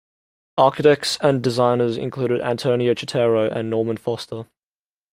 [0.57, 4.47] Architects and designers included Antonio Citterio and Norman Foster.